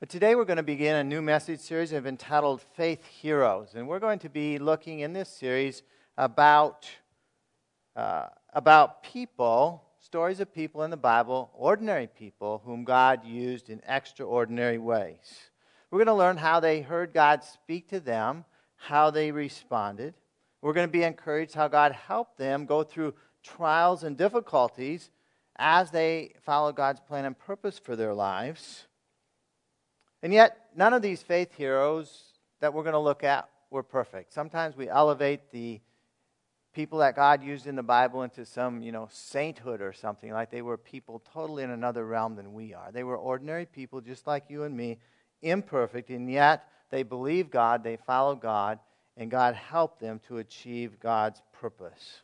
[0.00, 3.72] But today we're going to begin a new message series I've entitled Faith Heroes.
[3.74, 5.82] And we're going to be looking in this series
[6.16, 6.88] about,
[7.94, 13.82] uh, about people, stories of people in the Bible, ordinary people whom God used in
[13.86, 15.50] extraordinary ways.
[15.90, 18.46] We're going to learn how they heard God speak to them,
[18.76, 20.14] how they responded.
[20.62, 23.12] We're going to be encouraged how God helped them go through
[23.42, 25.10] trials and difficulties
[25.56, 28.86] as they followed God's plan and purpose for their lives.
[30.22, 32.24] And yet, none of these faith heroes
[32.60, 34.32] that we're going to look at were perfect.
[34.32, 35.80] Sometimes we elevate the
[36.72, 40.50] people that God used in the Bible into some, you know, sainthood or something, like
[40.50, 42.92] they were people totally in another realm than we are.
[42.92, 44.98] They were ordinary people just like you and me,
[45.42, 48.78] imperfect, and yet they believed God, they followed God,
[49.16, 52.22] and God helped them to achieve God's purpose.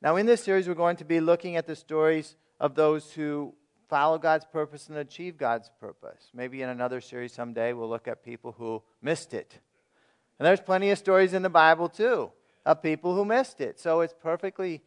[0.00, 3.54] Now, in this series, we're going to be looking at the stories of those who
[3.88, 6.30] follow God's purpose and achieve God's purpose.
[6.34, 9.58] Maybe in another series someday we'll look at people who missed it.
[10.38, 12.30] And there's plenty of stories in the Bible too
[12.64, 13.80] of people who missed it.
[13.80, 14.82] So it's perfectly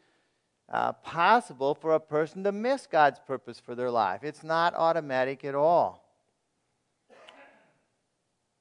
[0.70, 4.24] uh, possible for a person to miss God's purpose for their life.
[4.24, 6.08] It's not automatic at all.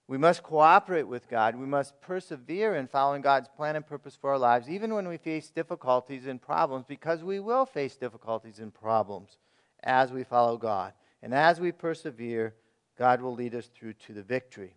[0.09, 1.55] We must cooperate with God.
[1.55, 5.19] We must persevere in following God's plan and purpose for our lives, even when we
[5.19, 9.39] face difficulties and problems, because we will face difficulties and problems
[9.83, 10.93] as we follow God.
[11.23, 12.55] And as we persevere,
[12.99, 14.75] God will lead us through to the victory.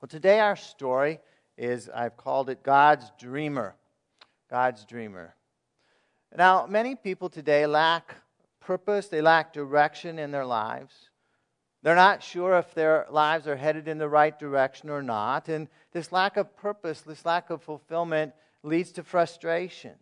[0.00, 1.20] Well, today our story
[1.56, 3.74] is, I've called it God's Dreamer.
[4.50, 5.34] God's Dreamer.
[6.36, 8.16] Now, many people today lack
[8.60, 11.10] purpose, they lack direction in their lives.
[11.82, 15.48] They're not sure if their lives are headed in the right direction or not.
[15.48, 18.32] And this lack of purpose, this lack of fulfillment,
[18.62, 19.92] leads to frustration.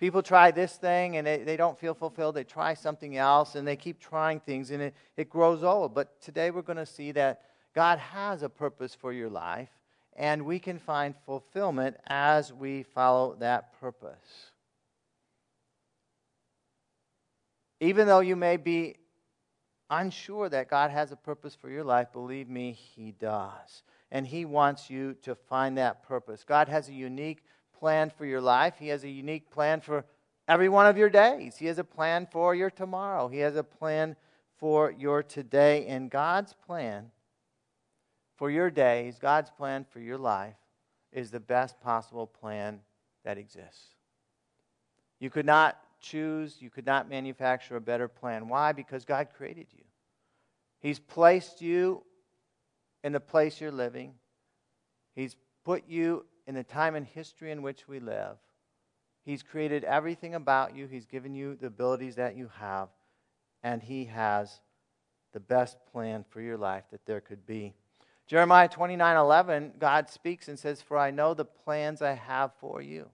[0.00, 2.34] People try this thing and they, they don't feel fulfilled.
[2.34, 5.94] They try something else and they keep trying things and it, it grows old.
[5.94, 7.42] But today we're going to see that
[7.74, 9.68] God has a purpose for your life
[10.16, 14.50] and we can find fulfillment as we follow that purpose.
[17.78, 18.96] Even though you may be
[19.90, 23.82] unsure that God has a purpose for your life, believe me, He does.
[24.10, 26.42] And He wants you to find that purpose.
[26.42, 27.42] God has a unique
[27.80, 28.74] plan for your life.
[28.78, 30.04] He has a unique plan for
[30.46, 31.56] every one of your days.
[31.56, 33.26] He has a plan for your tomorrow.
[33.26, 34.14] He has a plan
[34.58, 35.86] for your today.
[35.86, 37.10] And God's plan
[38.36, 40.54] for your days, God's plan for your life,
[41.12, 42.80] is the best possible plan
[43.24, 43.96] that exists.
[45.18, 48.48] You could not choose, you could not manufacture a better plan.
[48.48, 48.72] Why?
[48.72, 49.84] Because God created you.
[50.80, 52.02] He's placed you
[53.04, 54.14] in the place you're living.
[55.14, 58.36] He's put you in the time and history in which we live.
[59.24, 62.88] He's created everything about you, He's given you the abilities that you have,
[63.62, 64.58] and He has
[65.32, 67.72] the best plan for your life that there could be.
[68.26, 72.82] Jeremiah 29 11, God speaks and says, For I know the plans I have for
[72.82, 73.10] you,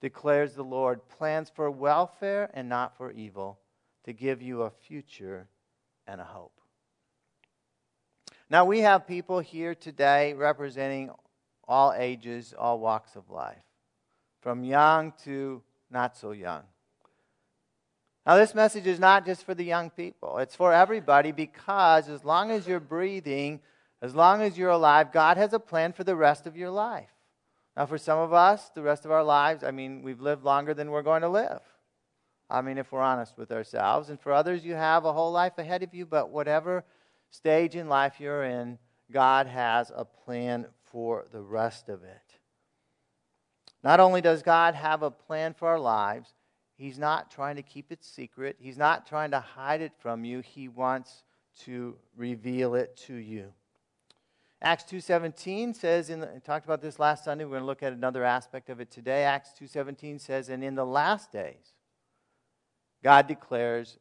[0.00, 3.60] declares the Lord, plans for welfare and not for evil,
[4.06, 5.46] to give you a future
[6.08, 6.60] and a hope.
[8.50, 11.12] Now, we have people here today representing
[11.66, 13.62] all ages, all walks of life,
[14.40, 16.62] from young to not so young.
[18.26, 22.24] Now, this message is not just for the young people, it's for everybody because as
[22.24, 23.60] long as you're breathing,
[24.00, 27.10] as long as you're alive, God has a plan for the rest of your life.
[27.76, 30.74] Now, for some of us, the rest of our lives, I mean, we've lived longer
[30.74, 31.60] than we're going to live.
[32.50, 34.10] I mean, if we're honest with ourselves.
[34.10, 36.84] And for others, you have a whole life ahead of you, but whatever
[37.30, 38.78] stage in life you're in,
[39.10, 42.38] God has a plan for the rest of it.
[43.82, 46.34] Not only does God have a plan for our lives,
[46.76, 48.56] He's not trying to keep it secret.
[48.58, 50.40] He's not trying to hide it from you.
[50.40, 51.22] He wants
[51.60, 53.52] to reveal it to you.
[54.60, 57.82] Acts 2:17 says in the, I talked about this last Sunday, we're going to look
[57.82, 59.24] at another aspect of it today.
[59.24, 61.74] Acts 2:17 says and in the last days
[63.02, 63.98] God declares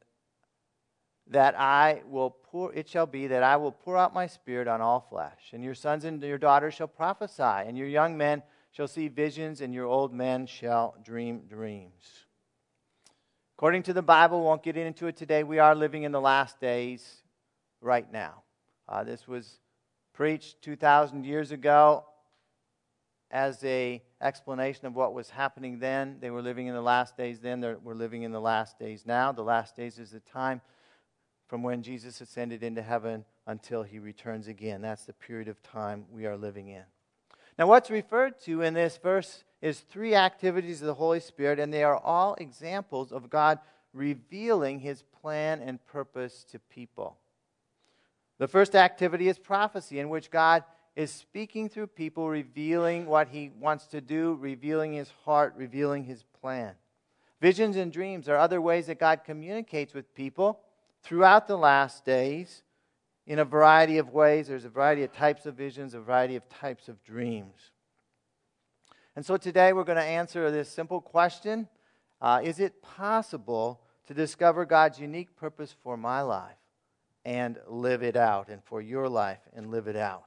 [1.31, 4.81] that I will pour, it shall be that I will pour out my spirit on
[4.81, 8.87] all flesh, and your sons and your daughters shall prophesy, and your young men shall
[8.87, 12.25] see visions, and your old men shall dream dreams.
[13.57, 15.43] According to the Bible, won't get into it today.
[15.43, 17.23] We are living in the last days
[17.79, 18.43] right now.
[18.89, 19.59] Uh, this was
[20.13, 22.03] preached 2,000 years ago
[23.29, 26.17] as a explanation of what was happening then.
[26.19, 27.61] They were living in the last days then.
[27.83, 29.31] We're living in the last days now.
[29.31, 30.59] The last days is the time
[31.51, 34.81] from when Jesus ascended into heaven until he returns again.
[34.81, 36.83] That's the period of time we are living in.
[37.59, 41.73] Now, what's referred to in this verse is three activities of the Holy Spirit, and
[41.73, 43.59] they are all examples of God
[43.91, 47.17] revealing his plan and purpose to people.
[48.37, 50.63] The first activity is prophecy, in which God
[50.95, 56.23] is speaking through people, revealing what he wants to do, revealing his heart, revealing his
[56.39, 56.75] plan.
[57.41, 60.61] Visions and dreams are other ways that God communicates with people
[61.03, 62.63] throughout the last days
[63.27, 64.47] in a variety of ways.
[64.47, 67.71] There's a variety of types of visions, a variety of types of dreams.
[69.15, 71.67] And so today we're going to answer this simple question
[72.21, 76.57] uh, Is it possible to discover God's unique purpose for my life
[77.23, 80.25] and live it out, and for your life and live it out?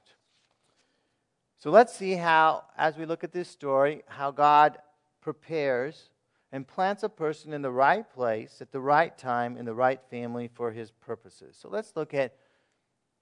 [1.59, 4.79] So let's see how, as we look at this story, how God
[5.23, 6.11] prepares
[6.55, 10.01] and plants a person in the right place at the right time in the right
[10.09, 11.59] family for his purposes.
[11.61, 12.37] So let's look at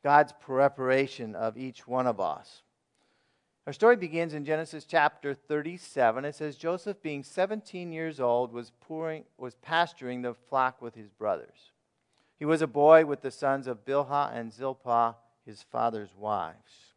[0.05, 2.61] God's preparation of each one of us.
[3.67, 6.26] Our story begins in Genesis chapter 37.
[6.26, 11.08] It says Joseph, being 17 years old, was, pouring, was pasturing the flock with his
[11.08, 11.73] brothers.
[12.38, 15.14] He was a boy with the sons of Bilhah and Zilpah,
[15.46, 16.93] his father's wives.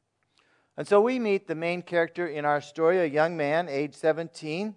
[0.76, 4.76] And so we meet the main character in our story, a young man, age 17.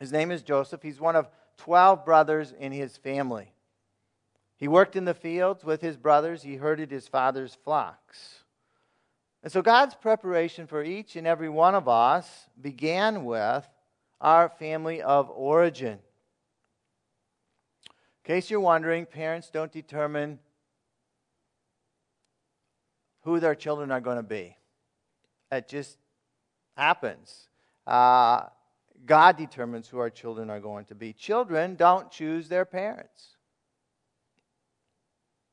[0.00, 0.82] His name is Joseph.
[0.82, 3.52] He's one of 12 brothers in his family.
[4.56, 8.44] He worked in the fields with his brothers, he herded his father's flocks.
[9.42, 13.66] And so God's preparation for each and every one of us began with
[14.20, 15.98] our family of origin.
[17.88, 20.38] In case you're wondering, parents don't determine
[23.22, 24.56] who their children are going to be.
[25.50, 25.96] It just
[26.76, 27.48] happens.
[27.86, 28.44] Uh,
[29.06, 31.12] God determines who our children are going to be.
[31.12, 33.36] Children don't choose their parents.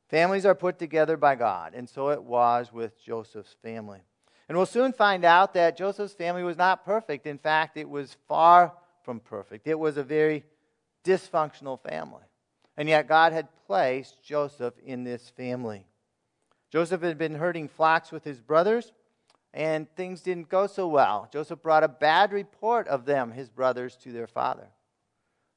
[0.10, 4.00] Families are put together by God, and so it was with Joseph's family.
[4.48, 7.28] And we'll soon find out that Joseph's family was not perfect.
[7.28, 8.74] In fact, it was far
[9.04, 9.68] from perfect.
[9.68, 10.46] It was a very
[11.04, 12.24] dysfunctional family.
[12.78, 15.86] And yet, God had placed Joseph in this family.
[16.72, 18.94] Joseph had been herding flocks with his brothers,
[19.58, 21.28] and things didn't go so well.
[21.34, 24.68] Joseph brought a bad report of them, his brothers, to their father.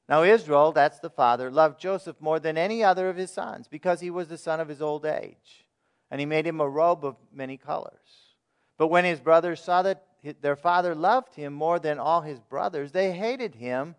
[0.09, 3.99] Now, Israel, that's the father, loved Joseph more than any other of his sons because
[3.99, 5.67] he was the son of his old age.
[6.09, 8.33] And he made him a robe of many colors.
[8.79, 10.03] But when his brothers saw that
[10.41, 13.93] their father loved him more than all his brothers, they hated him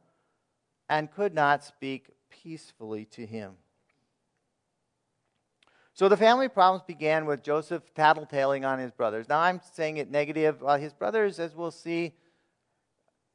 [0.88, 3.52] and could not speak peacefully to him.
[5.94, 9.29] So the family problems began with Joseph tattletaling on his brothers.
[9.29, 10.62] Now I'm saying it negative.
[10.62, 12.15] Well, his brothers, as we'll see,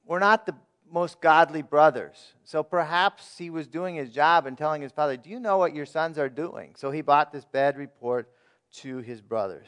[0.06, 0.56] were not the
[0.92, 2.34] most godly brothers.
[2.44, 5.76] So perhaps he was doing his job and telling his father, Do you know what
[5.76, 6.74] your sons are doing?
[6.78, 8.30] So he brought this bad report
[8.78, 9.68] to his brothers.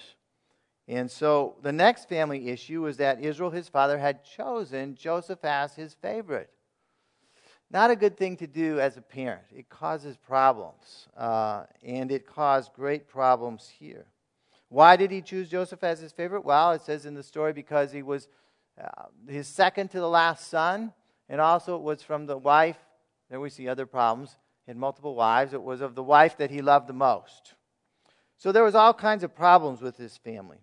[0.87, 5.75] And so the next family issue was that Israel, his father, had chosen Joseph as
[5.75, 6.49] his favorite.
[7.71, 9.43] Not a good thing to do as a parent.
[9.55, 14.07] It causes problems, uh, and it caused great problems here.
[14.69, 16.45] Why did he choose Joseph as his favorite?
[16.45, 18.27] Well, it says in the story because he was
[18.79, 20.93] uh, his second to the last son,
[21.27, 22.77] and also it was from the wife.
[23.29, 24.37] There we see other problems.
[24.65, 25.53] He had multiple wives.
[25.53, 27.53] It was of the wife that he loved the most.
[28.37, 30.59] So there was all kinds of problems with his family.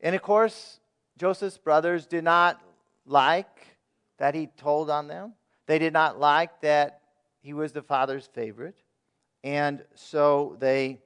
[0.00, 0.78] And of course,
[1.16, 2.60] Joseph's brothers did not
[3.06, 3.78] like
[4.18, 5.32] that he told on them.
[5.66, 7.00] They did not like that
[7.40, 8.82] he was the father's favorite.
[9.44, 11.00] And so they,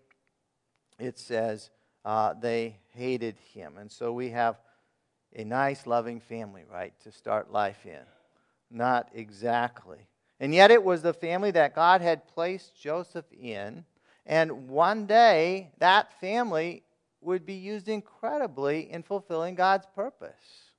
[0.98, 1.70] it says,
[2.04, 3.76] uh, they hated him.
[3.78, 4.56] And so we have
[5.34, 8.04] a nice, loving family, right, to start life in.
[8.70, 10.08] Not exactly.
[10.38, 13.84] And yet it was the family that God had placed Joseph in.
[14.24, 16.84] And one day, that family
[17.20, 20.70] would be used incredibly in fulfilling God's purpose.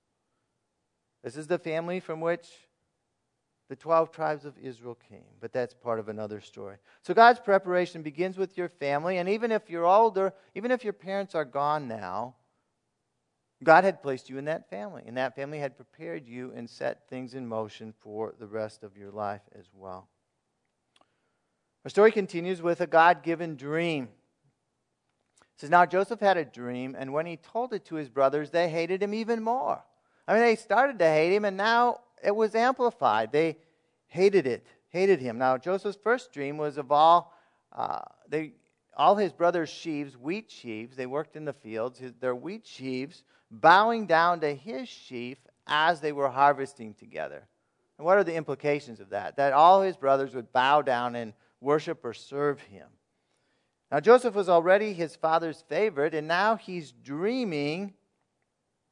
[1.23, 2.47] This is the family from which
[3.71, 6.75] the 12 tribes of Israel came, but that's part of another story.
[7.03, 10.91] So God's preparation begins with your family, and even if you're older, even if your
[10.91, 12.35] parents are gone now,
[13.63, 17.07] God had placed you in that family, and that family had prepared you and set
[17.07, 20.09] things in motion for the rest of your life as well.
[21.85, 24.09] Our story continues with a God given dream.
[25.43, 28.49] It says, Now Joseph had a dream, and when he told it to his brothers,
[28.49, 29.81] they hated him even more.
[30.27, 33.31] I mean, they started to hate him, and now it was amplified.
[33.31, 33.57] They
[34.07, 35.37] hated it, hated him.
[35.37, 37.33] Now, Joseph's first dream was of all,
[37.71, 38.53] uh, they,
[38.95, 43.23] all his brothers' sheaves, wheat sheaves, they worked in the fields, his, their wheat sheaves
[43.49, 45.37] bowing down to his sheaf
[45.67, 47.47] as they were harvesting together.
[47.97, 49.37] And what are the implications of that?
[49.37, 52.87] That all his brothers would bow down and worship or serve him.
[53.91, 57.93] Now, Joseph was already his father's favorite, and now he's dreaming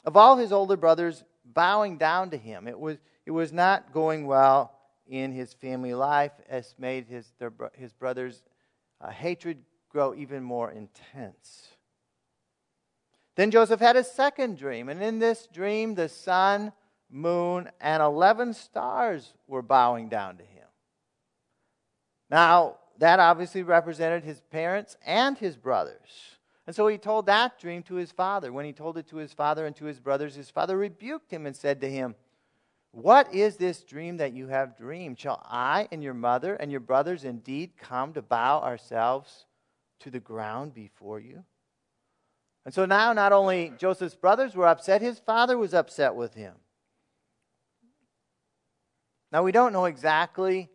[0.03, 2.67] of all his older brothers bowing down to him.
[2.67, 2.97] It was,
[3.29, 4.73] it was not going well
[5.07, 8.41] in his family life, as made his, their, his brothers'
[8.99, 11.67] uh, hatred grow even more intense.
[13.35, 16.73] Then Joseph had a second dream, and in this dream, the sun,
[17.07, 20.65] moon, and 11 stars were bowing down to him.
[22.31, 26.39] Now, that obviously represented his parents and his brothers.
[26.65, 28.51] And so he told that dream to his father.
[28.51, 31.45] When he told it to his father and to his brothers, his father rebuked him
[31.45, 32.15] and said to him,
[32.91, 35.19] What is this dream that you have dreamed?
[35.19, 39.45] Shall I and your mother and your brothers indeed come to bow ourselves
[39.99, 41.43] to the ground before you?
[42.65, 46.55] And so now, not only Joseph's brothers were upset, his father was upset with him.
[49.31, 50.69] Now, we don't know exactly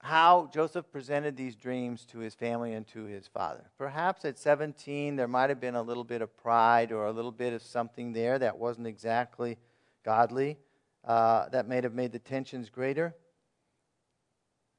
[0.00, 3.70] how Joseph presented these dreams to his family and to his father.
[3.76, 7.32] Perhaps at 17, there might have been a little bit of pride or a little
[7.32, 9.58] bit of something there that wasn't exactly
[10.06, 10.56] godly,
[11.04, 13.14] uh, that may have made the tensions greater.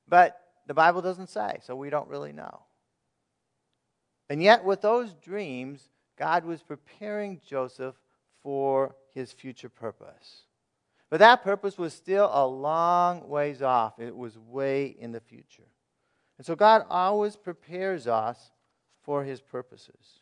[0.08, 2.62] But the Bible doesn't say, so we don't really know.
[4.30, 7.96] And yet, with those dreams, God was preparing Joseph
[8.42, 10.44] for his future purpose.
[11.10, 14.00] But that purpose was still a long ways off.
[14.00, 15.68] It was way in the future.
[16.38, 18.52] And so God always prepares us
[19.04, 20.22] for his purposes.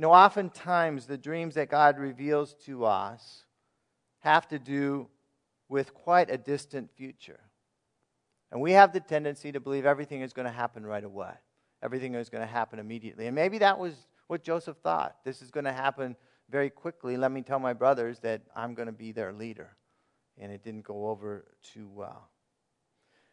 [0.00, 3.44] You know, oftentimes the dreams that God reveals to us
[4.20, 5.08] have to do
[5.68, 7.40] with quite a distant future.
[8.50, 11.34] And we have the tendency to believe everything is going to happen right away.
[11.82, 13.26] Everything is going to happen immediately.
[13.26, 13.92] And maybe that was
[14.26, 15.16] what Joseph thought.
[15.22, 16.16] This is going to happen
[16.48, 19.76] very quickly, let me tell my brothers that I'm going to be their leader.
[20.38, 22.30] And it didn't go over too well.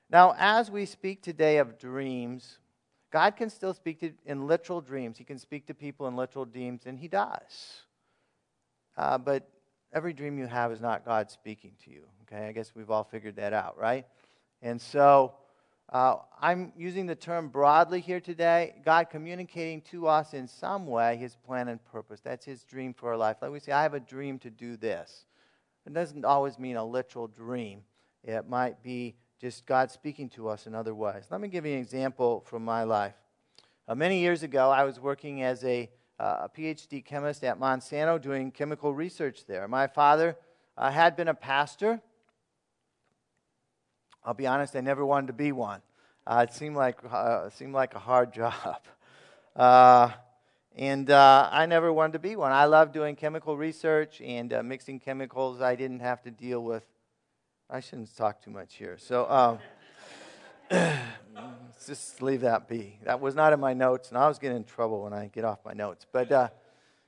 [0.09, 2.59] Now, as we speak today of dreams,
[3.17, 5.17] God can still speak to, in literal dreams.
[5.17, 7.81] He can speak to people in literal dreams, and He does.
[8.95, 9.50] Uh, but
[9.91, 12.03] every dream you have is not God speaking to you.
[12.21, 14.05] Okay, I guess we've all figured that out, right?
[14.62, 15.33] And so
[15.91, 18.75] uh, I'm using the term broadly here today.
[18.86, 22.21] God communicating to us in some way his plan and purpose.
[22.21, 23.38] That's his dream for our life.
[23.41, 25.25] Like we say, I have a dream to do this.
[25.88, 27.81] It doesn't always mean a literal dream,
[28.24, 31.25] it might be just God speaking to us in other ways.
[31.29, 33.13] Let me give you an example from my life.
[33.88, 35.89] Uh, many years ago, I was working as a,
[36.20, 39.67] uh, a, PhD chemist at Monsanto doing chemical research there.
[39.67, 40.36] My father
[40.77, 42.01] uh, had been a pastor
[44.27, 45.82] I'll be honest, I never wanted to be one.
[46.25, 48.82] Uh, it seemed like uh, seemed like a hard job,
[49.56, 50.10] uh,
[50.75, 52.51] and I never wanted to be one.
[52.51, 55.62] I loved doing chemical research and mixing chemicals.
[55.62, 56.84] I didn't have to deal with.
[57.69, 59.59] I shouldn't talk too much here, so um,
[60.71, 62.97] let's just leave that be.
[63.03, 65.43] That was not in my notes, and I was getting in trouble when I get
[65.43, 66.05] off my notes.
[66.12, 66.50] But uh,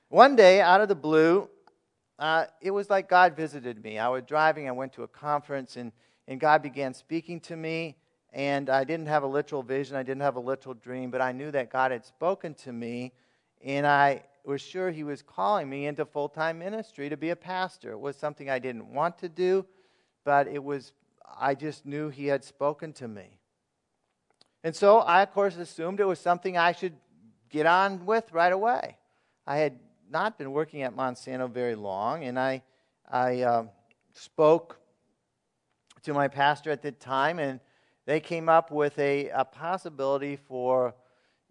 [0.08, 1.48] one day, out of the blue,
[2.60, 3.98] it was like God visited me.
[3.98, 4.68] I was driving.
[4.68, 5.92] I went to a conference and
[6.30, 7.96] and God began speaking to me.
[8.32, 11.32] And I didn't have a literal vision, I didn't have a literal dream, but I
[11.32, 13.12] knew that God had spoken to me,
[13.60, 17.36] and I was sure He was calling me into full time ministry to be a
[17.36, 17.90] pastor.
[17.90, 19.66] It was something I didn't want to do,
[20.24, 20.92] but it was,
[21.38, 23.38] I just knew He had spoken to me.
[24.62, 26.94] And so I, of course, assumed it was something I should
[27.48, 28.96] get on with right away.
[29.46, 29.78] I had
[30.10, 32.62] not been working at Monsanto very long, and I,
[33.10, 33.64] I uh,
[34.12, 34.78] spoke
[36.02, 37.60] to my pastor at the time, and
[38.06, 40.94] they came up with a, a possibility for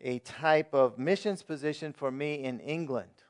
[0.02, 3.24] a type of missions position for me in England,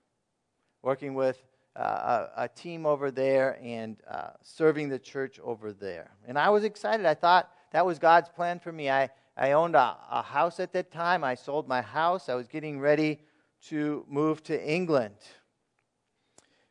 [0.82, 1.42] working with
[1.76, 6.12] uh, a, a, team over there and uh, serving the church over there.
[6.28, 7.06] And I was excited.
[7.06, 8.90] I thought that was God's plan for me.
[8.90, 11.24] I, I owned a, a house at that time.
[11.24, 12.28] I sold my house.
[12.28, 13.20] I was getting ready
[13.68, 15.16] to move to England.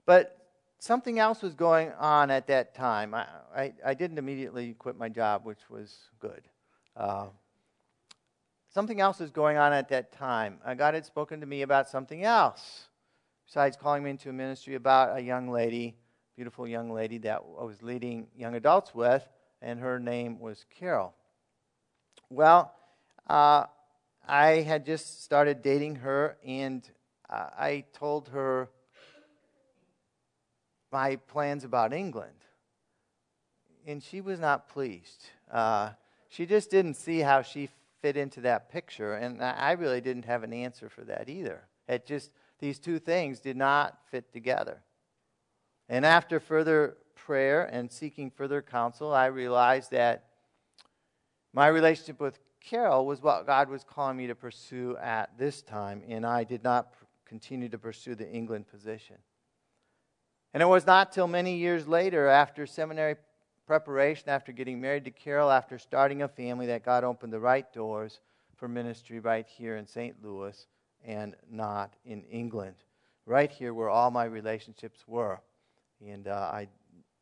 [0.04, 0.38] But
[0.78, 3.14] something else was going on at that time.
[3.14, 6.42] I, I, I didn't immediately quit my job, which was good.
[6.96, 7.26] Uh,
[8.72, 10.58] something else was going on at that time.
[10.76, 12.87] God had spoken to me about something else,
[13.48, 15.96] besides calling me into a ministry about a young lady,
[16.36, 19.26] beautiful young lady that I was leading young adults with,
[19.62, 21.14] and her name was Carol.
[22.28, 22.74] Well,
[23.26, 23.64] uh,
[24.26, 26.86] I had just started dating her, and
[27.30, 28.68] uh, I told her
[30.92, 32.32] my plans about England.
[33.86, 35.24] And she was not pleased.
[35.50, 35.92] Uh,
[36.28, 37.70] she just didn't see how she
[38.02, 39.14] fit into that picture.
[39.14, 41.62] And I really didn't have an answer for that either.
[41.88, 44.82] It just, these two things did not fit together.
[45.88, 50.24] And after further prayer and seeking further counsel, I realized that
[51.52, 56.02] my relationship with Carol was what God was calling me to pursue at this time,
[56.08, 56.92] and I did not
[57.24, 59.16] continue to pursue the England position.
[60.52, 63.16] And it was not till many years later, after seminary
[63.66, 67.70] preparation after getting married to Carol, after starting a family, that God opened the right
[67.72, 68.20] doors
[68.56, 70.16] for ministry right here in St.
[70.24, 70.66] Louis
[71.04, 72.76] and not in England.
[73.26, 75.40] Right here where all my relationships were.
[76.00, 76.68] And, uh, I,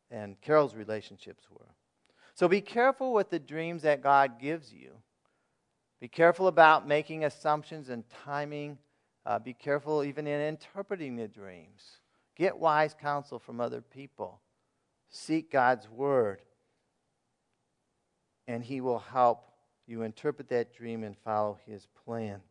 [0.09, 1.65] and Carol's relationships were.
[2.33, 4.91] So be careful with the dreams that God gives you.
[5.99, 8.77] Be careful about making assumptions and timing.
[9.25, 11.99] Uh, be careful even in interpreting the dreams.
[12.35, 14.39] Get wise counsel from other people.
[15.09, 16.41] Seek God's word,
[18.47, 19.49] and He will help
[19.87, 22.41] you interpret that dream and follow His plan.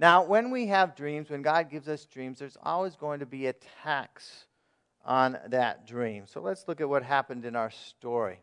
[0.00, 3.46] Now, when we have dreams, when God gives us dreams, there's always going to be
[3.46, 4.46] attacks
[5.04, 6.24] on that dream.
[6.26, 8.40] So let's look at what happened in our story.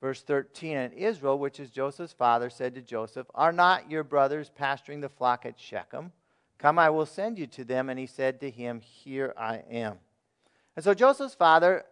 [0.00, 4.50] Verse 13 And Israel, which is Joseph's father, said to Joseph, Are not your brothers
[4.54, 6.12] pasturing the flock at Shechem?
[6.58, 7.90] Come, I will send you to them.
[7.90, 9.98] And he said to him, Here I am.
[10.76, 11.84] And so Joseph's father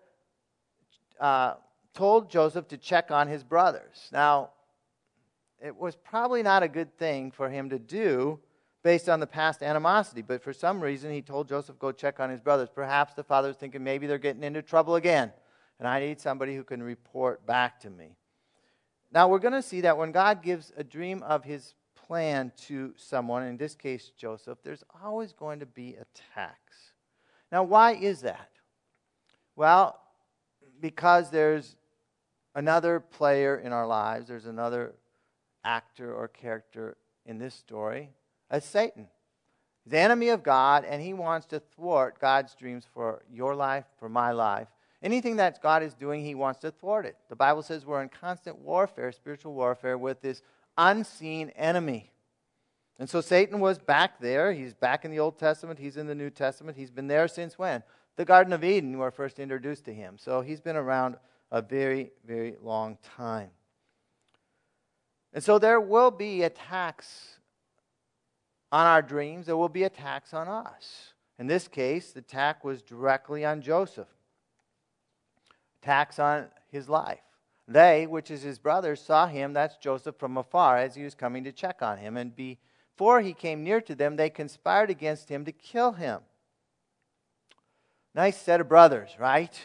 [1.21, 1.55] uh,
[1.95, 4.09] told Joseph to check on his brothers.
[4.13, 4.51] Now,
[5.63, 8.41] it was probably not a good thing for him to do
[8.83, 12.31] based on the past animosity, but for some reason he told Joseph, Go check on
[12.31, 12.69] his brothers.
[12.75, 15.33] Perhaps the father was thinking maybe they're getting into trouble again,
[15.79, 18.17] and I need somebody who can report back to me.
[19.13, 22.93] Now, we're going to see that when God gives a dream of his plan to
[22.97, 26.93] someone, in this case Joseph, there's always going to be attacks.
[27.53, 28.51] Now, why is that?
[29.55, 30.01] Well,
[30.81, 31.77] because there's
[32.55, 34.95] another player in our lives, there's another
[35.65, 38.11] actor or character in this story
[38.51, 39.09] as Satan.
[39.85, 43.85] He's the enemy of God, and he wants to thwart God's dreams for your life,
[43.99, 44.69] for my life.
[45.03, 47.17] Anything that God is doing, he wants to thwart it.
[47.29, 50.43] The Bible says we're in constant warfare, spiritual warfare, with this
[50.79, 52.13] unseen enemy.
[53.01, 54.53] And so Satan was back there.
[54.53, 55.81] He's back in the Old Testament.
[55.81, 56.77] He's in the New Testament.
[56.77, 57.83] He's been there since when?
[58.17, 60.19] The Garden of Eden, we were first introduced to him.
[60.19, 61.17] So he's been around
[61.51, 63.51] a very, very long time.
[65.33, 67.39] And so there will be attacks
[68.71, 71.13] on our dreams, there will be attacks on us.
[71.39, 74.09] In this case, the attack was directly on Joseph,
[75.83, 77.21] attacks on his life.
[77.69, 81.45] They, which is his brothers, saw him, that's Joseph, from afar as he was coming
[81.45, 82.17] to check on him.
[82.17, 86.21] And before he came near to them, they conspired against him to kill him.
[88.15, 89.59] Nice set of brothers, right?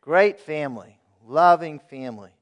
[0.00, 2.32] Great family, loving family.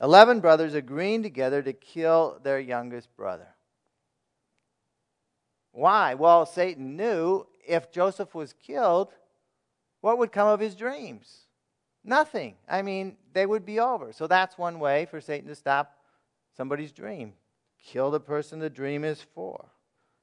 [0.00, 3.48] Eleven brothers agreeing together to kill their youngest brother.
[5.72, 6.14] Why?
[6.14, 9.12] Well, Satan knew if Joseph was killed,
[10.00, 11.46] what would come of his dreams?
[12.04, 12.54] Nothing.
[12.68, 14.12] I mean, they would be over.
[14.12, 15.96] So that's one way for Satan to stop
[16.56, 17.34] somebody's dream.
[17.84, 19.66] Kill the person the dream is for.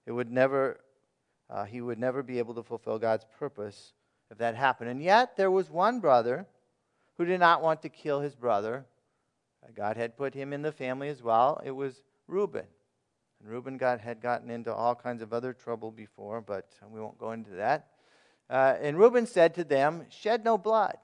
[0.05, 0.79] It would never,
[1.49, 3.93] uh, he would never be able to fulfill God's purpose
[4.31, 4.89] if that happened.
[4.89, 6.47] And yet, there was one brother
[7.17, 8.85] who did not want to kill his brother.
[9.73, 11.61] God had put him in the family as well.
[11.63, 12.65] It was Reuben.
[13.39, 17.17] And Reuben got, had gotten into all kinds of other trouble before, but we won't
[17.17, 17.87] go into that.
[18.49, 20.97] Uh, and Reuben said to them, Shed no blood.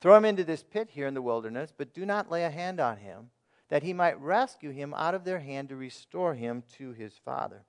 [0.00, 2.80] Throw him into this pit here in the wilderness, but do not lay a hand
[2.80, 3.30] on him,
[3.68, 7.64] that he might rescue him out of their hand to restore him to his father.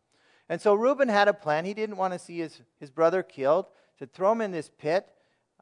[0.50, 1.66] And so Reuben had a plan.
[1.66, 3.68] He didn't want to see his, his brother killed,
[4.00, 5.08] to throw him in this pit.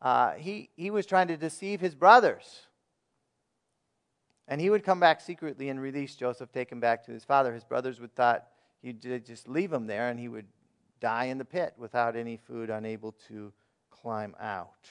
[0.02, 2.67] Uh, he, he was trying to deceive his brothers.
[4.52, 7.54] And he would come back secretly and release Joseph, take him back to his father.
[7.54, 8.48] His brothers would thought
[8.82, 10.46] he'd just leave him there and he would
[11.00, 13.54] die in the pit without any food, unable to
[13.90, 14.90] climb out.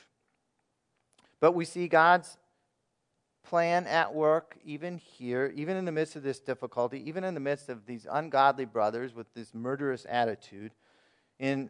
[1.41, 2.39] But we see God's
[3.45, 7.41] plan at work even here, even in the midst of this difficulty, even in the
[7.41, 10.73] midst of these ungodly brothers with this murderous attitude,
[11.39, 11.69] in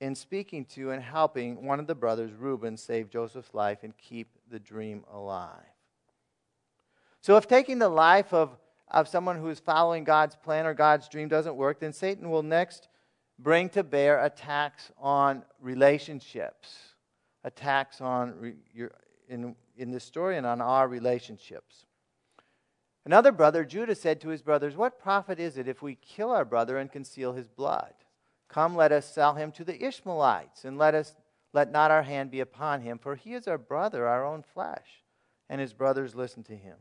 [0.00, 4.35] in speaking to and helping one of the brothers, Reuben, save Joseph's life and keep
[4.50, 5.50] the dream alive.
[7.20, 8.56] So, if taking the life of,
[8.88, 12.42] of someone who is following God's plan or God's dream doesn't work, then Satan will
[12.42, 12.88] next
[13.38, 16.76] bring to bear attacks on relationships,
[17.44, 18.92] attacks on re, your,
[19.28, 21.86] in, in this story and on our relationships.
[23.04, 26.44] Another brother, Judah, said to his brothers, What profit is it if we kill our
[26.44, 27.92] brother and conceal his blood?
[28.48, 31.14] Come, let us sell him to the Ishmaelites, and let us
[31.52, 35.02] let not our hand be upon him, for he is our brother, our own flesh.
[35.48, 36.76] And his brothers listened to him.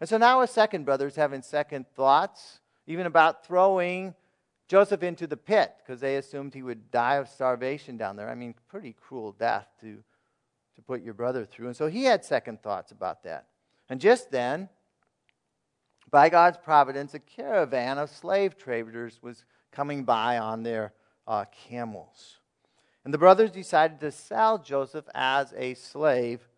[0.00, 4.14] And so now a second brother is having second thoughts, even about throwing
[4.66, 8.28] Joseph into the pit, because they assumed he would die of starvation down there.
[8.28, 10.02] I mean, pretty cruel death to,
[10.76, 11.66] to put your brother through.
[11.66, 13.46] And so he had second thoughts about that.
[13.88, 14.68] And just then,
[16.10, 20.92] by God's providence, a caravan of slave traders was coming by on their
[21.26, 22.37] uh, camels.
[23.04, 26.48] And the brothers decided to sell Joseph as a slave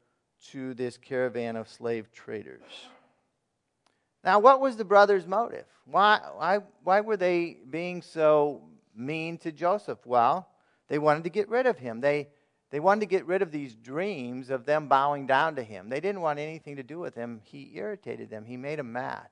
[0.48, 2.62] to this caravan of slave traders.
[4.24, 5.66] Now, what was the brothers' motive?
[5.84, 8.62] Why, why, why were they being so
[8.94, 10.04] mean to Joseph?
[10.04, 10.48] Well,
[10.88, 12.00] they wanted to get rid of him.
[12.00, 12.28] They,
[12.70, 15.88] they wanted to get rid of these dreams of them bowing down to him.
[15.88, 17.40] They didn't want anything to do with him.
[17.44, 19.28] He irritated them, he made them mad.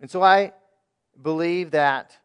[0.00, 0.52] And so I
[1.22, 2.16] believe that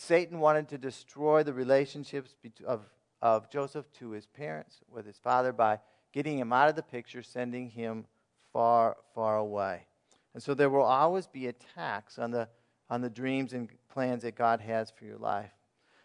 [0.00, 2.34] Satan wanted to destroy the relationships
[2.66, 2.82] of,
[3.22, 5.78] of Joseph to his parents, with his father, by
[6.12, 8.06] getting him out of the picture, sending him
[8.52, 9.86] far, far away.
[10.32, 12.48] And so there will always be attacks on the,
[12.90, 15.50] on the dreams and plans that God has for your life.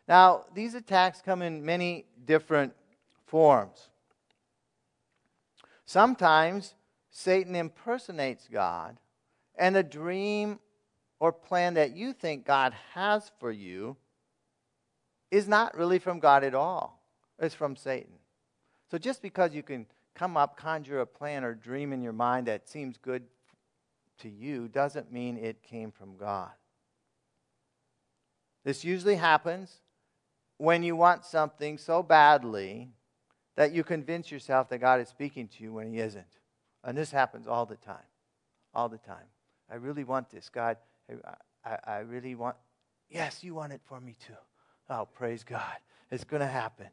[0.07, 2.73] Now, these attacks come in many different
[3.25, 3.89] forms.
[5.85, 6.75] Sometimes
[7.11, 8.97] Satan impersonates God,
[9.55, 10.59] and the dream
[11.19, 13.97] or plan that you think God has for you
[15.31, 17.03] is not really from God at all.
[17.37, 18.13] It's from Satan.
[18.89, 22.47] So just because you can come up, conjure a plan, or dream in your mind
[22.47, 23.23] that seems good
[24.19, 26.49] to you doesn't mean it came from God.
[28.65, 29.81] This usually happens
[30.57, 32.89] when you want something so badly
[33.55, 36.25] that you convince yourself that God is speaking to you when He isn't.
[36.83, 37.97] And this happens all the time.
[38.73, 39.27] All the time.
[39.71, 40.49] I really want this.
[40.49, 40.77] God,
[41.65, 42.55] I, I really want,
[43.09, 44.33] yes, you want it for me too.
[44.89, 45.77] Oh, praise God.
[46.11, 46.87] It's going to happen.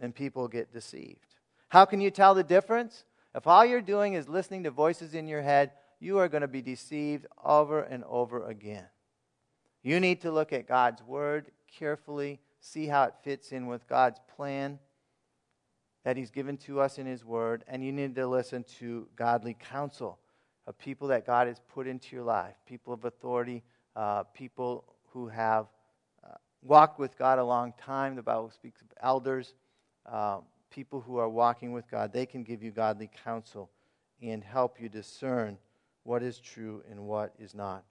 [0.00, 1.34] And people get deceived.
[1.68, 3.04] How can you tell the difference?
[3.34, 6.48] If all you're doing is listening to voices in your head, you are going to
[6.48, 8.86] be deceived over and over again.
[9.82, 14.20] You need to look at God's Word carefully, see how it fits in with God's
[14.36, 14.78] plan
[16.04, 19.56] that He's given to us in His Word, and you need to listen to godly
[19.58, 20.18] counsel
[20.66, 23.62] of people that God has put into your life, people of authority,
[23.94, 25.66] uh, people who have
[26.24, 28.16] uh, walked with God a long time.
[28.16, 29.54] The Bible speaks of elders,
[30.04, 30.38] uh,
[30.70, 32.12] people who are walking with God.
[32.12, 33.70] They can give you godly counsel
[34.20, 35.58] and help you discern
[36.02, 37.84] what is true and what is not.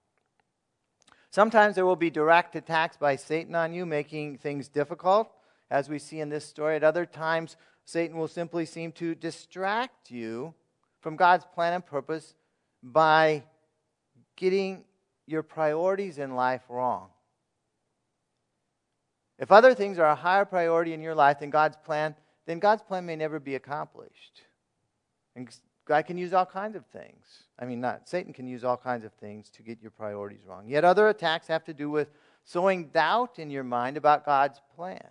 [1.30, 5.30] Sometimes there will be direct attacks by Satan on you, making things difficult,
[5.70, 6.78] as we see in this story.
[6.78, 10.54] At other times, Satan will simply seem to distract you
[11.02, 12.36] from God's plan and purpose
[12.86, 13.44] by
[14.36, 14.84] getting
[15.26, 17.10] your priorities in life wrong.
[19.40, 22.84] If other things are a higher priority in your life than God's plan, then God's
[22.84, 24.44] plan may never be accomplished.
[25.36, 25.50] And
[25.86, 27.26] God can use all kinds of things.
[27.60, 30.68] I mean, not Satan can use all kinds of things to get your priorities wrong.
[30.68, 32.12] Yet other attacks have to do with
[32.44, 35.08] sowing doubt in your mind about God's plan.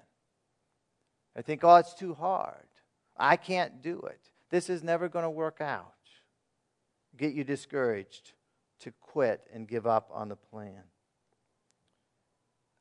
[1.37, 2.67] I think, oh, it's too hard.
[3.17, 4.21] I can't do it.
[4.51, 5.94] This is never going to work out
[7.17, 8.33] get you discouraged
[8.81, 10.83] to quit and give up on the plan.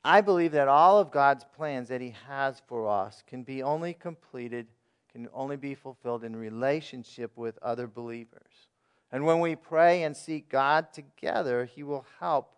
[0.04, 3.94] I believe that all of God's plans that He has for us can be only
[3.94, 4.68] completed,
[5.12, 8.68] can only be fulfilled in relationship with other believers.
[9.12, 12.54] And when we pray and seek God together, He will help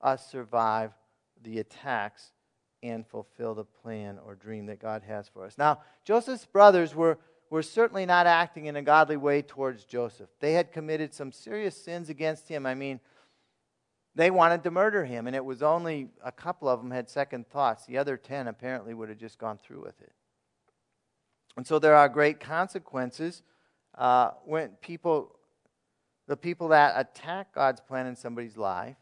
[0.00, 0.92] us survive
[1.42, 2.32] the attacks
[2.82, 5.58] and fulfill the plan or dream that God has for us.
[5.58, 7.18] Now, Joseph's brothers were
[7.52, 10.30] were certainly not acting in a godly way towards Joseph.
[10.40, 12.64] They had committed some serious sins against him.
[12.64, 12.98] I mean,
[14.14, 17.46] they wanted to murder him, and it was only a couple of them had second
[17.50, 17.84] thoughts.
[17.84, 20.14] The other ten apparently would have just gone through with it.
[21.54, 23.42] And so there are great consequences
[23.98, 25.36] uh, when people,
[26.28, 28.96] the people that attack God's plan in somebody's life,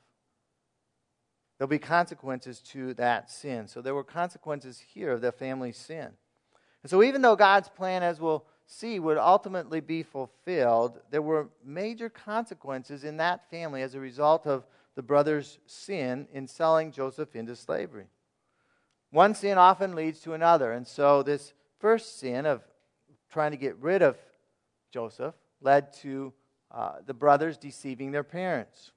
[1.56, 3.68] there'll be consequences to that sin.
[3.68, 6.08] So there were consequences here of the family's sin.
[6.82, 11.48] And so, even though God's plan, as we'll see, would ultimately be fulfilled, there were
[11.64, 14.64] major consequences in that family as a result of
[14.94, 18.06] the brothers' sin in selling Joseph into slavery.
[19.10, 20.72] One sin often leads to another.
[20.72, 22.62] And so, this first sin of
[23.30, 24.16] trying to get rid of
[24.90, 26.32] Joseph led to
[26.70, 28.92] uh, the brothers deceiving their parents.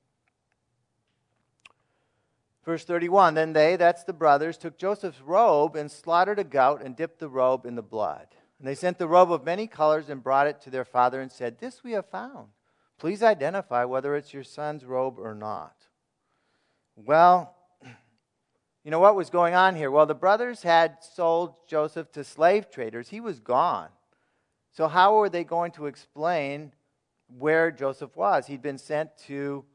[2.66, 6.96] Verse 31 Then they, that's the brothers, took Joseph's robe and slaughtered a goat and
[6.96, 8.28] dipped the robe in the blood.
[8.60, 11.32] And they sent the robe of many colors and brought it to their father and
[11.32, 12.50] said, This we have found.
[12.98, 15.76] Please identify whether it's your son's robe or not.
[16.96, 17.56] Well,
[18.84, 19.92] you know what was going on here?
[19.92, 23.10] Well, the brothers had sold Joseph to slave traders.
[23.10, 23.90] He was gone.
[24.72, 26.72] So, how were they going to explain
[27.28, 28.48] where Joseph was?
[28.48, 29.66] He'd been sent to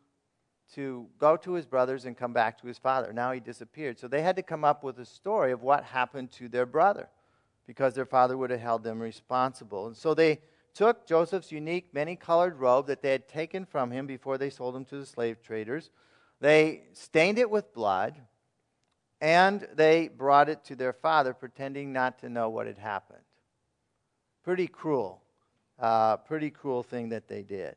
[0.74, 3.12] to go to his brothers and come back to his father.
[3.12, 3.98] Now he disappeared.
[3.98, 7.08] So they had to come up with a story of what happened to their brother
[7.66, 9.86] because their father would have held them responsible.
[9.86, 10.40] And so they
[10.74, 14.76] took Joseph's unique, many colored robe that they had taken from him before they sold
[14.76, 15.90] him to the slave traders.
[16.40, 18.14] They stained it with blood,
[19.20, 23.20] and they brought it to their father, pretending not to know what had happened.
[24.44, 25.22] Pretty cruel.
[25.78, 27.76] Uh, pretty cruel thing that they did.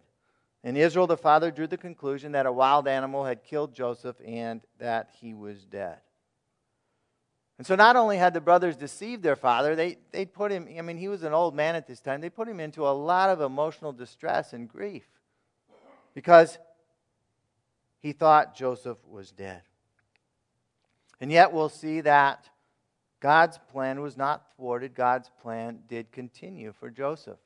[0.63, 4.61] In Israel, the father drew the conclusion that a wild animal had killed Joseph and
[4.79, 5.97] that he was dead.
[7.57, 10.81] And so not only had the brothers deceived their father, they, they put him, I
[10.81, 13.29] mean, he was an old man at this time, they put him into a lot
[13.29, 15.07] of emotional distress and grief
[16.13, 16.57] because
[17.99, 19.61] he thought Joseph was dead.
[21.19, 22.49] And yet we'll see that
[23.19, 27.37] God's plan was not thwarted, God's plan did continue for Joseph.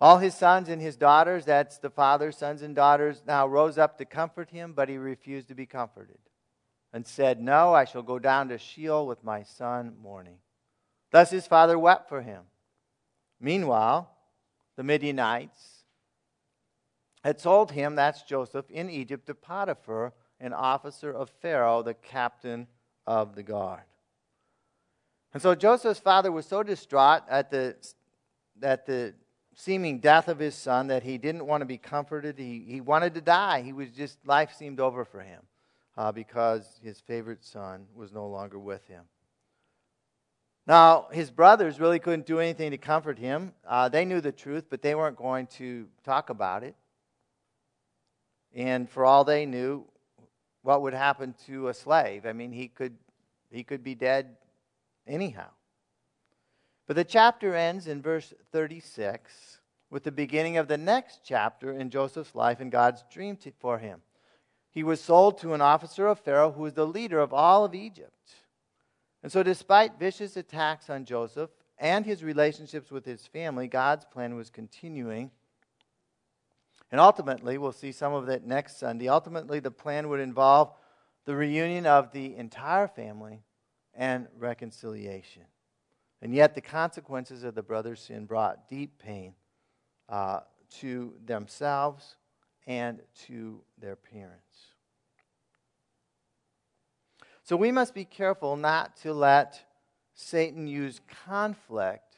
[0.00, 3.98] All his sons and his daughters, that's the father's sons and daughters, now rose up
[3.98, 6.18] to comfort him, but he refused to be comforted
[6.92, 10.38] and said, No, I shall go down to Sheol with my son mourning.
[11.10, 12.42] Thus his father wept for him.
[13.40, 14.10] Meanwhile,
[14.76, 15.84] the Midianites
[17.24, 22.68] had sold him, that's Joseph, in Egypt to Potiphar, an officer of Pharaoh, the captain
[23.06, 23.82] of the guard.
[25.34, 27.76] And so Joseph's father was so distraught at the,
[28.62, 29.14] at the
[29.58, 32.38] seeming death of his son that he didn't want to be comforted.
[32.38, 33.60] He, he wanted to die.
[33.62, 35.42] He was just, life seemed over for him
[35.96, 39.02] uh, because his favorite son was no longer with him.
[40.64, 43.52] Now, his brothers really couldn't do anything to comfort him.
[43.66, 46.76] Uh, they knew the truth, but they weren't going to talk about it.
[48.54, 49.84] And for all they knew,
[50.62, 52.26] what would happen to a slave?
[52.26, 52.96] I mean, he could,
[53.50, 54.36] he could be dead
[55.04, 55.48] anyhow.
[56.88, 61.90] But the chapter ends in verse 36 with the beginning of the next chapter in
[61.90, 64.00] Joseph's life and God's dream for him.
[64.70, 67.74] He was sold to an officer of Pharaoh who was the leader of all of
[67.74, 68.12] Egypt.
[69.22, 74.34] And so, despite vicious attacks on Joseph and his relationships with his family, God's plan
[74.34, 75.30] was continuing.
[76.90, 79.08] And ultimately, we'll see some of that next Sunday.
[79.08, 80.72] Ultimately, the plan would involve
[81.26, 83.42] the reunion of the entire family
[83.92, 85.44] and reconciliation.
[86.20, 89.34] And yet, the consequences of the brother's sin brought deep pain
[90.08, 90.40] uh,
[90.80, 92.16] to themselves
[92.66, 94.72] and to their parents.
[97.44, 99.60] So we must be careful not to let
[100.14, 102.16] Satan use conflict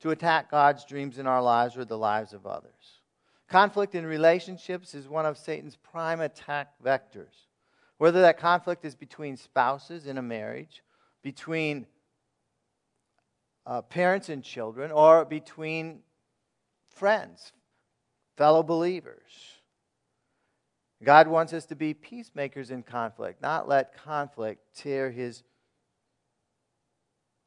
[0.00, 3.00] to attack God's dreams in our lives or the lives of others.
[3.48, 7.46] Conflict in relationships is one of Satan's prime attack vectors.
[7.98, 10.82] Whether that conflict is between spouses in a marriage,
[11.22, 11.86] between
[13.66, 16.00] uh, parents and children, or between
[16.88, 17.52] friends,
[18.36, 19.60] fellow believers.
[21.02, 25.42] God wants us to be peacemakers in conflict, not let conflict tear his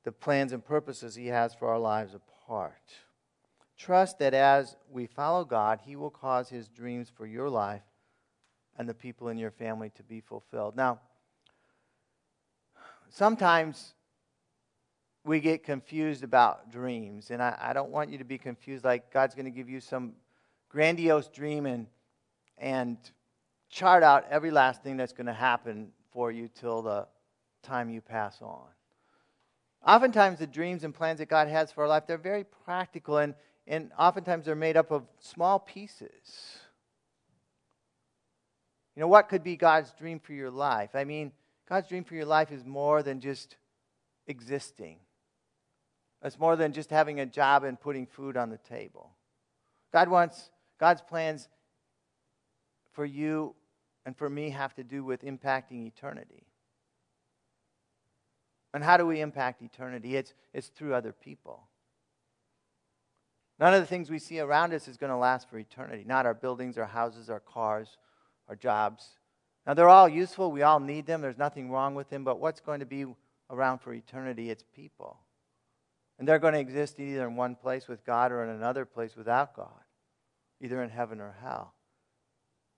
[0.04, 2.94] the plans and purposes he has for our lives apart.
[3.78, 7.84] Trust that as we follow God, he will cause his dreams for your life
[8.78, 10.76] and the people in your family to be fulfilled.
[10.76, 11.00] Now,
[13.10, 13.94] sometimes
[15.26, 19.12] we get confused about dreams, and I, I don't want you to be confused like
[19.12, 20.14] God's going to give you some
[20.70, 21.88] grandiose dream and
[22.58, 22.98] and
[23.70, 27.08] chart out every last thing that's going to happen for you till the
[27.64, 28.68] time you pass on.
[29.86, 33.34] Oftentimes, the dreams and plans that God has for our life, they're very practical, and,
[33.68, 36.58] and oftentimes they're made up of small pieces.
[38.96, 40.92] You know, what could be God's dream for your life?
[40.94, 41.32] I mean,
[41.68, 43.58] God's dream for your life is more than just
[44.28, 44.98] existing.
[46.24, 49.12] It's more than just having a job and putting food on the table.
[49.92, 51.50] God wants, God's plans
[52.94, 53.56] for you
[54.06, 56.46] and for me have to do with impacting eternity.
[58.74, 60.16] And how do we impact eternity?
[60.16, 61.68] It's, it's through other people.
[63.60, 66.04] None of the things we see around us is going to last for eternity.
[66.08, 67.98] Not our buildings, our houses, our cars,
[68.50, 69.08] our jobs.
[69.68, 70.52] Now, they're all useful.
[70.52, 71.22] We all need them.
[71.22, 72.24] There's nothing wrong with them.
[72.24, 73.06] But what's going to be
[73.50, 74.50] around for eternity?
[74.50, 75.20] It's people.
[76.20, 79.16] And they're going to exist either in one place with God or in another place
[79.16, 79.84] without God,
[80.62, 81.74] either in heaven or hell.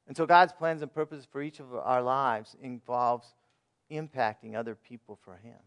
[0.07, 3.33] And so God's plans and purposes for each of our lives involves
[3.91, 5.59] impacting other people for Him.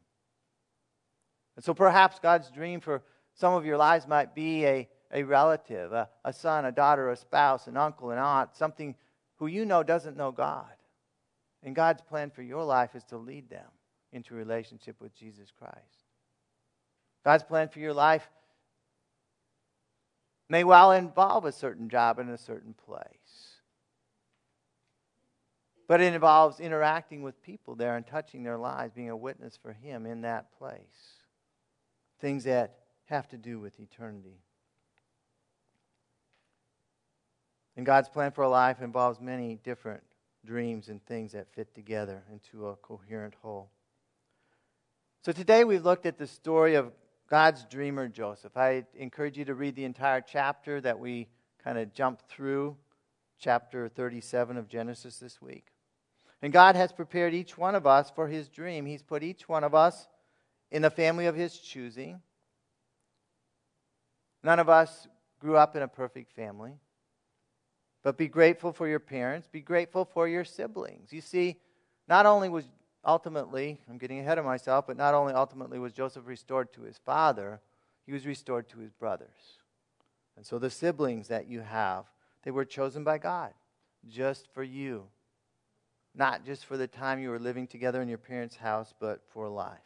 [1.57, 3.03] And so perhaps God's dream for
[3.35, 7.17] some of your lives might be a, a relative, a, a son, a daughter, a
[7.17, 8.95] spouse, an uncle, an aunt, something
[9.37, 10.73] who you know doesn't know God.
[11.63, 13.67] And God's plan for your life is to lead them
[14.13, 15.98] into relationship with Jesus Christ.
[17.25, 18.29] God's plan for your life
[20.49, 23.59] may well involve a certain job in a certain place.
[25.87, 29.73] But it involves interacting with people there and touching their lives, being a witness for
[29.73, 30.81] Him in that place.
[32.21, 34.43] Things that have to do with eternity.
[37.77, 40.03] And God's plan for a life involves many different
[40.45, 43.71] dreams and things that fit together into a coherent whole.
[45.25, 46.93] So today we've looked at the story of
[47.29, 48.57] God's dreamer Joseph.
[48.57, 51.29] I encourage you to read the entire chapter that we
[51.63, 52.77] kind of jumped through,
[53.39, 55.67] chapter 37 of Genesis this week.
[56.41, 58.87] And God has prepared each one of us for his dream.
[58.87, 60.09] He's put each one of us
[60.71, 62.23] in the family of his choosing.
[64.43, 65.07] None of us
[65.39, 66.79] grew up in a perfect family.
[68.03, 71.13] But be grateful for your parents, be grateful for your siblings.
[71.13, 71.61] You see,
[72.09, 72.65] not only was
[73.09, 76.99] ultimately, I'm getting ahead of myself, but not only ultimately was Joseph restored to his
[76.99, 77.61] father,
[78.05, 79.59] he was restored to his brothers.
[80.37, 82.05] And so the siblings that you have,
[82.45, 83.55] they were chosen by God
[84.09, 85.05] just for you.
[86.15, 89.49] Not just for the time you were living together in your parents' house, but for
[89.49, 89.79] life.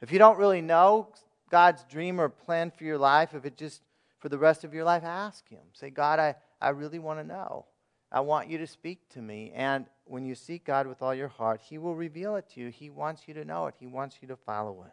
[0.00, 1.08] If you don't really know
[1.50, 3.82] God's dream or plan for your life, if it just
[4.18, 5.62] for the rest of your life, ask Him.
[5.72, 7.66] Say, God, I, I really want to know.
[8.10, 9.52] I want you to speak to me.
[9.54, 12.68] And when you seek God with all your heart, He will reveal it to you.
[12.68, 14.92] He wants you to know it, He wants you to follow it.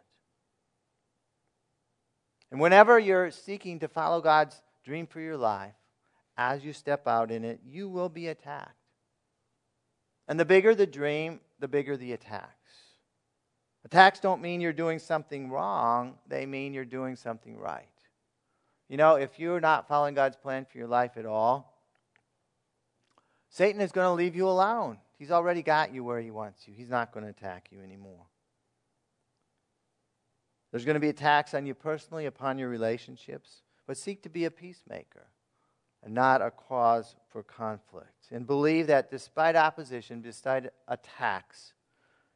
[2.50, 5.74] And whenever you're seeking to follow God's dream for your life,
[6.36, 8.72] as you step out in it, you will be attacked.
[10.28, 12.52] And the bigger the dream, the bigger the attacks.
[13.84, 17.86] Attacks don't mean you're doing something wrong, they mean you're doing something right.
[18.88, 21.75] You know, if you're not following God's plan for your life at all,
[23.56, 24.98] Satan is going to leave you alone.
[25.18, 26.74] He's already got you where he wants you.
[26.76, 28.26] He's not going to attack you anymore.
[30.70, 34.44] There's going to be attacks on you personally, upon your relationships, but seek to be
[34.44, 35.28] a peacemaker
[36.02, 38.26] and not a cause for conflict.
[38.30, 41.72] And believe that despite opposition, despite attacks,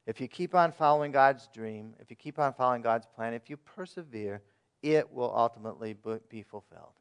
[0.07, 3.51] if you keep on following God's dream, if you keep on following God's plan, if
[3.51, 4.41] you persevere,
[4.83, 5.95] it will ultimately
[6.31, 6.95] be fulfilled.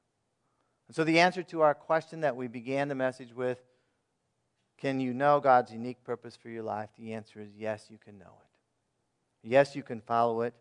[0.89, 3.59] And so, the answer to our question that we began the message with
[4.79, 6.89] can you know God's unique purpose for your life?
[6.97, 9.47] The answer is yes, you can know it.
[9.49, 10.53] Yes, you can follow it,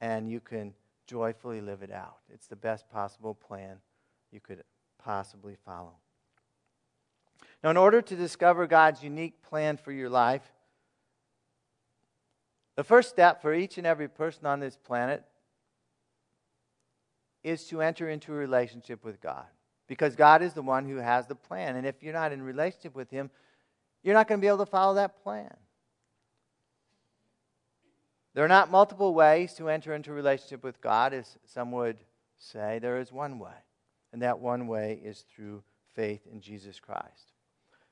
[0.00, 0.74] and you can
[1.06, 2.18] joyfully live it out.
[2.32, 3.76] It's the best possible plan
[4.30, 4.62] you could
[5.02, 5.94] possibly follow.
[7.62, 10.42] Now, in order to discover God's unique plan for your life,
[12.76, 15.24] the first step for each and every person on this planet
[17.42, 19.46] is to enter into a relationship with God.
[19.88, 21.76] Because God is the one who has the plan.
[21.76, 23.30] And if you're not in relationship with Him,
[24.08, 25.54] you're not going to be able to follow that plan.
[28.32, 31.98] There are not multiple ways to enter into a relationship with God, as some would
[32.38, 32.78] say.
[32.78, 33.52] There is one way.
[34.14, 35.62] And that one way is through
[35.94, 37.34] faith in Jesus Christ.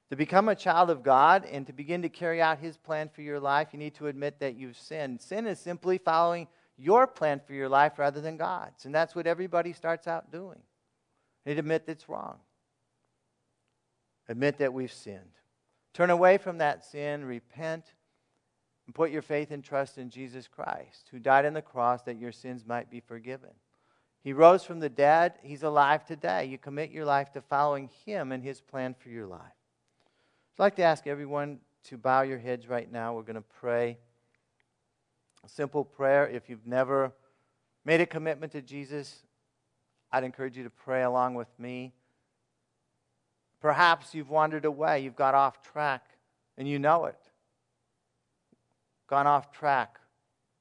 [0.09, 3.21] To become a child of God and to begin to carry out His plan for
[3.21, 5.21] your life, you need to admit that you've sinned.
[5.21, 6.49] Sin is simply following
[6.79, 8.87] your plan for your life rather than God's.
[8.87, 10.63] And that's what everybody starts out doing.
[11.45, 12.39] They admit that it's wrong.
[14.31, 15.21] Admit that we've sinned.
[15.97, 17.95] Turn away from that sin, repent,
[18.85, 22.19] and put your faith and trust in Jesus Christ, who died on the cross that
[22.19, 23.49] your sins might be forgiven.
[24.21, 25.39] He rose from the dead.
[25.43, 26.45] He's alive today.
[26.45, 29.41] You commit your life to following Him and His plan for your life.
[29.41, 33.15] I'd like to ask everyone to bow your heads right now.
[33.15, 33.97] We're going to pray
[35.47, 36.29] a simple prayer.
[36.29, 37.11] If you've never
[37.87, 39.23] made a commitment to Jesus,
[40.13, 41.95] I'd encourage you to pray along with me.
[43.67, 46.05] Perhaps you've wandered away, you've got off track,
[46.57, 47.19] and you know it.
[49.09, 49.99] Gone off track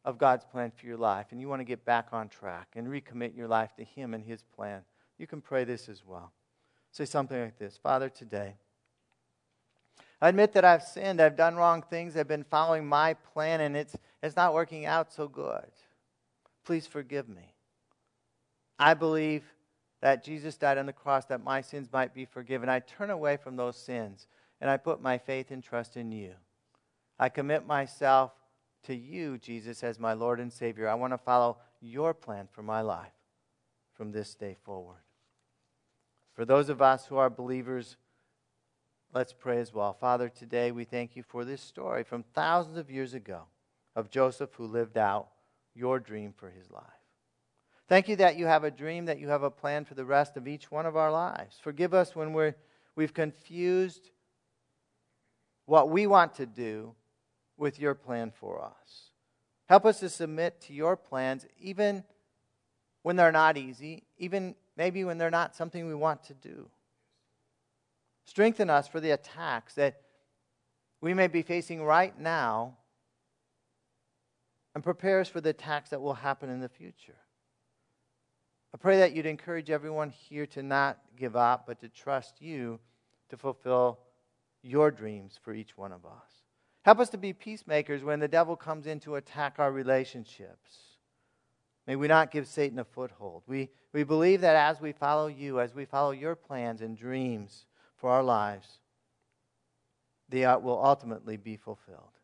[0.04, 2.88] of God's plan for your life, and you want to get back on track and
[2.88, 4.82] recommit your life to Him and His plan.
[5.20, 6.32] You can pray this as well.
[6.92, 8.56] Say something like this Father, today,
[10.20, 11.22] I admit that I've sinned.
[11.22, 12.18] I've done wrong things.
[12.18, 15.70] I've been following my plan, and it's, it's not working out so good.
[16.66, 17.54] Please forgive me.
[18.80, 19.44] I believe
[20.06, 22.70] that Jesus died on the cross that my sins might be forgiven.
[22.70, 24.28] I turn away from those sins,
[24.62, 26.34] and I put my faith and trust in you.
[27.18, 28.32] I commit myself
[28.84, 30.88] to you, Jesus, as my Lord and Savior.
[30.88, 33.16] I want to follow your plan for my life
[33.96, 35.02] from this day forward.
[36.36, 37.98] For those of us who are believers,
[39.12, 39.94] Let's pray as well.
[39.94, 43.44] Father, today we thank you for this story from thousands of years ago
[43.96, 45.30] of Joseph who lived out
[45.74, 47.05] your dream for his life.
[47.88, 50.38] Thank you that you have a dream, that you have a plan for the rest
[50.38, 51.58] of each one of our lives.
[51.62, 52.56] Forgive us when we're,
[52.96, 54.10] we've confused
[55.66, 56.96] what we want to do
[57.58, 59.12] with your plan for us.
[59.68, 62.04] Help us to submit to your plans, even
[63.04, 66.68] when they're not easy, even maybe when they're not something we want to do.
[68.26, 70.02] Strengthen us for the attacks that
[71.02, 72.78] we may be facing right now
[74.74, 77.16] and prepare us for the attacks that will happen in the future.
[78.76, 82.78] I pray that you'd encourage everyone here to not give up, but to trust you
[83.30, 84.00] to fulfill
[84.64, 86.44] your dreams for each one of us.
[86.82, 90.98] Help us to be peacemakers when the devil comes in to attack our relationships.
[91.88, 93.44] May we not give Satan a foothold.
[93.48, 97.68] We, we believe that as we follow you, as we follow your plans and dreams
[97.96, 98.68] for our lives,
[100.28, 102.20] they will ultimately be fulfilled.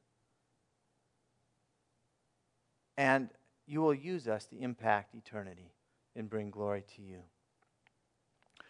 [2.98, 3.30] And
[3.66, 5.72] you will use us to impact eternity
[6.16, 7.20] and bring glory to you.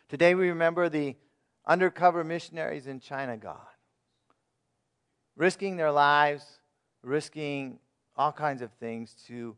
[0.10, 1.16] Today we remember the
[1.66, 3.58] undercover missionaries in China, God,
[5.36, 6.46] risking their lives,
[7.04, 7.80] risking
[8.16, 9.56] all kinds of things to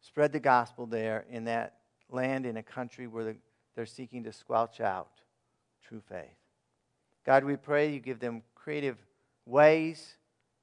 [0.00, 1.74] spread the gospel there in that
[2.10, 3.36] land, in a country where
[3.74, 5.08] they're seeking to squelch out
[5.82, 6.36] true faith.
[7.24, 8.98] God, we pray you give them creative
[9.46, 10.16] ways.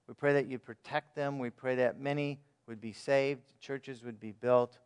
[0.08, 1.40] We pray that you protect them.
[1.40, 4.78] We pray that many would be saved, churches would be built,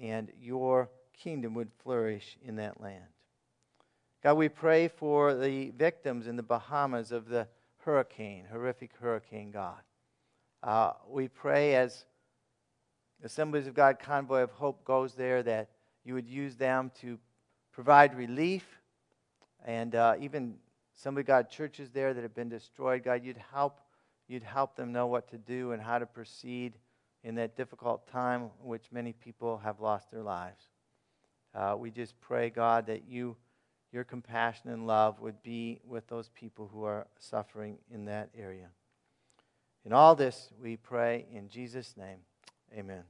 [0.00, 3.04] and your kingdom would flourish in that land.
[4.22, 7.46] God, we pray for the victims in the Bahamas of the
[7.78, 9.80] hurricane, horrific hurricane, God.
[10.62, 12.04] Uh, we pray as
[13.22, 15.70] Assemblies of God Convoy of Hope goes there that
[16.04, 17.18] you would use them to
[17.72, 18.64] provide relief
[19.64, 20.56] and uh, even
[20.94, 23.04] some of God churches there that have been destroyed.
[23.04, 23.80] God, you'd help,
[24.28, 26.74] you'd help them know what to do and how to proceed
[27.26, 30.62] in that difficult time in which many people have lost their lives.
[31.52, 33.36] Uh, we just pray, God, that you,
[33.92, 38.68] your compassion and love would be with those people who are suffering in that area.
[39.84, 42.18] In all this, we pray in Jesus' name.
[42.72, 43.02] Amen.